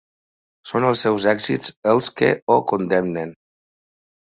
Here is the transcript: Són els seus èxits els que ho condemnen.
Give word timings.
Són 0.69 0.87
els 0.93 1.03
seus 1.07 1.27
èxits 1.35 1.75
els 1.95 2.11
que 2.19 2.33
ho 2.51 2.59
condemnen. 2.75 3.41